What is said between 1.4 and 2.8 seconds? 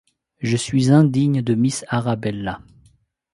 de miss Arabella!